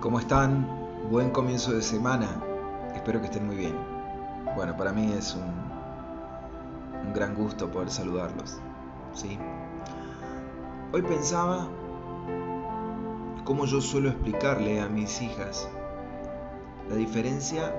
¿Cómo 0.00 0.20
están? 0.20 0.64
Buen 1.10 1.30
comienzo 1.30 1.72
de 1.72 1.82
semana. 1.82 2.28
Espero 2.94 3.18
que 3.20 3.26
estén 3.26 3.44
muy 3.44 3.56
bien. 3.56 3.74
Bueno, 4.54 4.76
para 4.76 4.92
mí 4.92 5.12
es 5.12 5.34
un, 5.34 5.42
un 7.04 7.12
gran 7.12 7.34
gusto 7.34 7.68
poder 7.68 7.90
saludarlos. 7.90 8.60
¿sí? 9.12 9.36
Hoy 10.92 11.02
pensaba 11.02 11.66
cómo 13.44 13.64
yo 13.64 13.80
suelo 13.80 14.10
explicarle 14.10 14.80
a 14.80 14.88
mis 14.88 15.20
hijas 15.20 15.68
la 16.88 16.94
diferencia 16.94 17.74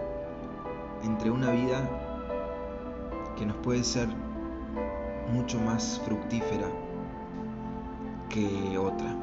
entre 1.04 1.32
una 1.32 1.52
vida 1.52 1.90
que 3.38 3.46
nos 3.46 3.56
puede 3.58 3.86
ser 3.86 4.10
mucho 5.32 5.58
más 5.62 6.02
fructífera 6.04 6.68
que 8.28 8.78
otra. 8.78 9.16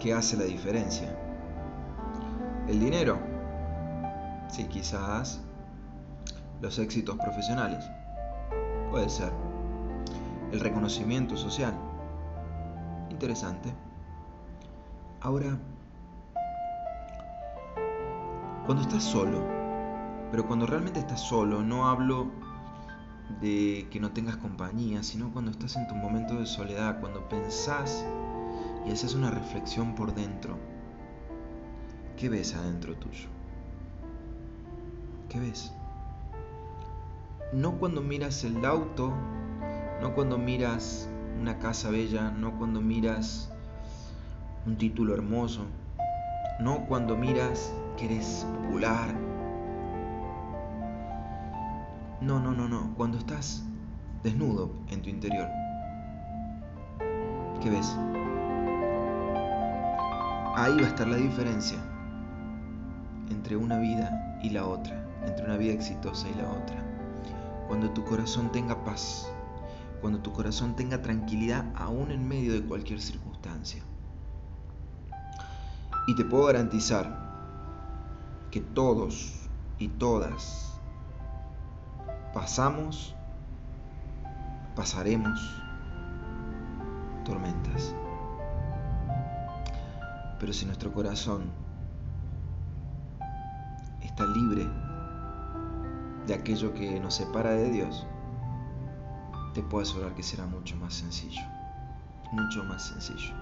¿Qué 0.00 0.12
hace 0.12 0.36
la 0.36 0.44
diferencia? 0.44 1.08
El 2.68 2.80
dinero. 2.80 3.18
Sí, 4.48 4.64
quizás 4.64 5.40
los 6.60 6.78
éxitos 6.78 7.16
profesionales. 7.16 7.84
Puede 8.90 9.08
ser. 9.08 9.32
El 10.52 10.60
reconocimiento 10.60 11.36
social. 11.36 11.74
Interesante. 13.10 13.72
Ahora, 15.20 15.58
cuando 18.66 18.82
estás 18.82 19.02
solo, 19.02 19.42
pero 20.30 20.46
cuando 20.46 20.66
realmente 20.66 21.00
estás 21.00 21.20
solo, 21.20 21.62
no 21.62 21.88
hablo 21.88 22.30
de 23.40 23.88
que 23.90 23.98
no 23.98 24.10
tengas 24.12 24.36
compañía, 24.36 25.02
sino 25.02 25.32
cuando 25.32 25.50
estás 25.50 25.76
en 25.76 25.88
tu 25.88 25.94
momento 25.94 26.34
de 26.34 26.46
soledad, 26.46 27.00
cuando 27.00 27.28
pensás 27.28 28.04
y 28.86 28.92
haces 28.92 29.14
una 29.14 29.30
reflexión 29.30 29.94
por 29.94 30.14
dentro. 30.14 30.56
¿Qué 32.16 32.28
ves 32.28 32.54
adentro 32.54 32.94
tuyo? 32.94 33.28
¿Qué 35.28 35.40
ves? 35.40 35.72
No 37.52 37.78
cuando 37.78 38.00
miras 38.00 38.44
el 38.44 38.64
auto, 38.64 39.12
no 40.00 40.14
cuando 40.14 40.38
miras 40.38 41.08
una 41.40 41.58
casa 41.58 41.90
bella, 41.90 42.30
no 42.30 42.56
cuando 42.58 42.80
miras 42.80 43.50
un 44.66 44.76
título 44.76 45.14
hermoso, 45.14 45.66
no 46.60 46.86
cuando 46.86 47.16
miras 47.16 47.72
que 47.96 48.06
eres 48.06 48.46
popular. 48.62 49.14
No, 52.20 52.40
no, 52.40 52.52
no, 52.52 52.68
no, 52.68 52.94
cuando 52.96 53.18
estás 53.18 53.64
desnudo 54.22 54.72
en 54.90 55.02
tu 55.02 55.10
interior. 55.10 55.48
¿Qué 57.60 57.70
ves? 57.70 57.96
Ahí 60.58 60.74
va 60.74 60.86
a 60.86 60.88
estar 60.88 61.06
la 61.06 61.18
diferencia 61.18 61.76
entre 63.28 63.58
una 63.58 63.78
vida 63.78 64.38
y 64.42 64.48
la 64.48 64.64
otra, 64.64 65.06
entre 65.26 65.44
una 65.44 65.58
vida 65.58 65.74
exitosa 65.74 66.26
y 66.30 66.34
la 66.34 66.50
otra. 66.50 66.82
Cuando 67.68 67.90
tu 67.90 68.02
corazón 68.06 68.50
tenga 68.52 68.82
paz, 68.82 69.30
cuando 70.00 70.20
tu 70.20 70.32
corazón 70.32 70.74
tenga 70.74 71.02
tranquilidad 71.02 71.70
aún 71.74 72.10
en 72.10 72.26
medio 72.26 72.54
de 72.54 72.62
cualquier 72.62 73.02
circunstancia. 73.02 73.82
Y 76.06 76.14
te 76.14 76.24
puedo 76.24 76.46
garantizar 76.46 77.14
que 78.50 78.62
todos 78.62 79.46
y 79.78 79.88
todas 79.88 80.80
pasamos, 82.32 83.14
pasaremos 84.74 85.38
tormentas. 87.26 87.94
Pero 90.38 90.52
si 90.52 90.66
nuestro 90.66 90.92
corazón 90.92 91.50
está 94.02 94.26
libre 94.26 94.68
de 96.26 96.34
aquello 96.34 96.74
que 96.74 97.00
nos 97.00 97.14
separa 97.14 97.52
de 97.52 97.70
Dios, 97.70 98.06
te 99.54 99.62
puedo 99.62 99.82
asegurar 99.82 100.14
que 100.14 100.22
será 100.22 100.46
mucho 100.46 100.76
más 100.76 100.94
sencillo. 100.94 101.42
Mucho 102.32 102.64
más 102.64 102.88
sencillo. 102.88 103.34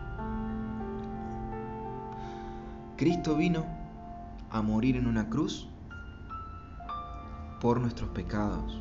Cristo 2.97 3.35
vino 3.35 3.65
a 4.51 4.63
morir 4.63 4.97
en 4.97 5.09
una 5.09 5.29
cruz 5.29 5.69
por 7.61 7.81
nuestros 7.81 8.11
pecados, 8.11 8.81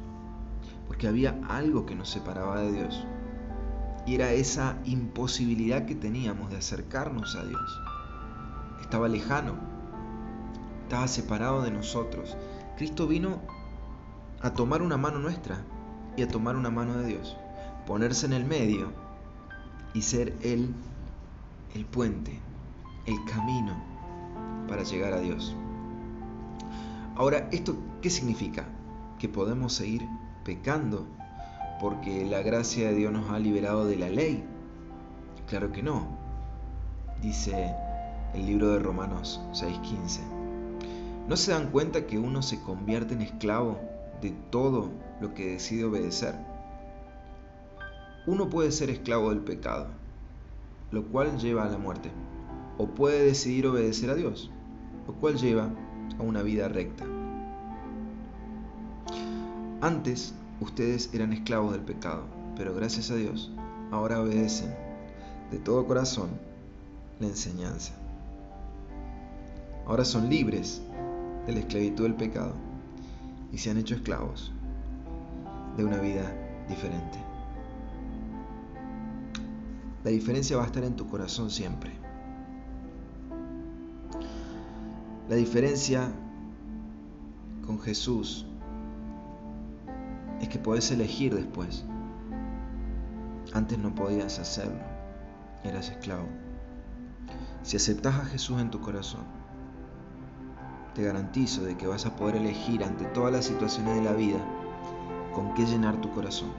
porque 0.88 1.08
había 1.08 1.40
algo 1.50 1.86
que 1.86 1.96
nos 1.96 2.10
separaba 2.10 2.60
de 2.60 2.72
Dios, 2.74 3.08
y 4.06 4.16
era 4.16 4.32
esa 4.34 4.78
imposibilidad 4.84 5.86
que 5.86 5.96
teníamos 5.96 6.52
de 6.52 6.58
acercarnos 6.58 7.36
a 7.36 7.46
Dios 7.46 7.82
estaba 8.84 9.08
lejano, 9.08 9.54
estaba 10.84 11.08
separado 11.08 11.64
de 11.64 11.72
nosotros. 11.72 12.38
Cristo 12.78 13.08
vino 13.08 13.40
a 14.42 14.54
tomar 14.54 14.82
una 14.82 14.98
mano 14.98 15.20
nuestra 15.20 15.62
y 16.16 16.22
a 16.22 16.28
tomar 16.28 16.56
una 16.56 16.70
mano 16.70 16.98
de 16.98 17.08
Dios, 17.08 17.38
ponerse 17.88 18.26
en 18.26 18.34
el 18.34 18.46
medio 18.46 18.92
y 19.94 20.02
ser 20.02 20.36
Él 20.42 20.74
el 21.74 21.86
puente, 21.86 22.40
el 23.06 23.16
camino 23.26 23.76
para 24.68 24.84
llegar 24.84 25.14
a 25.14 25.20
Dios. 25.20 25.56
Ahora, 27.16 27.48
¿esto 27.52 27.76
qué 28.02 28.10
significa? 28.10 28.66
¿Que 29.18 29.30
podemos 29.30 29.74
seguir 29.74 30.08
pecando 30.44 31.08
porque 31.80 32.26
la 32.26 32.42
gracia 32.42 32.90
de 32.90 32.96
Dios 32.96 33.14
nos 33.14 33.30
ha 33.30 33.40
liberado 33.40 33.86
de 33.86 33.96
la 33.96 34.10
ley? 34.10 34.44
Claro 35.48 35.72
que 35.72 35.82
no. 35.82 36.06
Dice 37.22 37.74
el 38.34 38.46
libro 38.46 38.70
de 38.70 38.80
Romanos 38.80 39.42
6:15. 39.54 40.22
¿No 41.28 41.38
se 41.38 41.52
dan 41.52 41.70
cuenta 41.72 42.06
que 42.06 42.20
uno 42.20 42.42
se 42.42 42.60
convierte 42.62 43.14
en 43.14 43.22
esclavo 43.22 43.80
de 44.22 44.32
todo 44.50 44.90
lo 45.22 45.34
que 45.34 45.52
decide 45.52 45.86
obedecer? 45.86 46.36
Uno 48.26 48.50
puede 48.50 48.72
ser 48.72 48.90
esclavo 48.90 49.30
del 49.30 49.40
pecado, 49.40 49.88
lo 50.92 51.06
cual 51.06 51.38
lleva 51.38 51.66
a 51.66 51.70
la 51.70 51.78
muerte, 51.78 52.12
o 52.78 52.88
puede 52.88 53.24
decidir 53.24 53.68
obedecer 53.68 54.10
a 54.10 54.16
Dios, 54.16 54.52
lo 55.08 55.14
cual 55.14 55.38
lleva 55.38 55.70
a 56.20 56.24
una 56.24 56.42
vida 56.42 56.68
recta. 56.68 57.06
Antes 59.82 60.34
ustedes 60.62 61.14
eran 61.14 61.34
esclavos 61.34 61.74
del 61.74 61.82
pecado, 61.82 62.24
pero 62.56 62.74
gracias 62.74 63.12
a 63.12 63.16
Dios 63.16 63.52
ahora 63.92 64.22
obedecen 64.22 64.74
de 65.52 65.60
todo 65.60 65.86
corazón 65.86 66.30
la 67.20 67.28
enseñanza. 67.28 68.03
Ahora 69.86 70.06
son 70.06 70.30
libres 70.30 70.82
de 71.46 71.54
la 71.54 71.60
esclavitud 71.60 72.04
del 72.04 72.16
pecado 72.16 72.54
y 73.52 73.58
se 73.58 73.70
han 73.70 73.78
hecho 73.78 73.96
esclavos 73.96 74.52
de 75.78 75.84
una 75.84 75.98
vida 75.98 76.34
diferente. 76.70 77.20
La 80.04 80.12
diferencia 80.12 80.58
va 80.58 80.64
a 80.64 80.66
estar 80.68 80.84
en 80.84 80.96
tu 80.96 81.08
corazón 81.08 81.50
siempre. 81.50 81.92
La 85.30 85.36
diferencia 85.36 86.12
con 87.66 87.80
Jesús 87.80 88.46
es 90.42 90.50
que 90.50 90.60
puedes 90.60 90.92
elegir 90.92 91.34
después. 91.34 91.86
Antes 93.54 93.78
no 93.78 93.96
podías 93.96 94.40
hacerlo, 94.40 94.82
eras 95.64 95.90
esclavo. 95.90 96.28
Si 97.62 97.78
aceptas 97.78 98.16
a 98.16 98.26
Jesús 98.26 98.60
en 98.60 98.72
tu 98.72 98.82
corazón, 98.82 99.43
te 100.94 101.04
garantizo 101.04 101.64
de 101.64 101.76
que 101.76 101.88
vas 101.88 102.06
a 102.06 102.16
poder 102.16 102.36
elegir 102.36 102.84
ante 102.84 103.06
todas 103.06 103.32
las 103.32 103.46
situaciones 103.46 103.96
de 103.96 104.04
la 104.04 104.14
vida 104.14 104.40
con 105.34 105.54
qué 105.56 105.66
llenar 105.66 105.98
tu 105.98 106.12
corazón. 106.12 106.52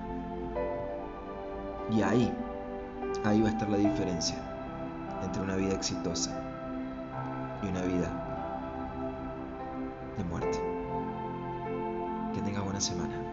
Y 1.90 2.02
ahí, 2.02 2.32
ahí 3.24 3.40
va 3.40 3.48
a 3.48 3.52
estar 3.52 3.68
la 3.68 3.76
diferencia 3.76 4.36
entre 5.22 5.42
una 5.42 5.56
vida 5.56 5.74
exitosa 5.74 6.40
y 7.62 7.68
una 7.68 7.82
vida 7.82 8.24
de 10.16 10.24
muerte. 10.24 10.60
Que 12.34 12.40
tengas 12.40 12.64
buena 12.64 12.80
semana. 12.80 13.23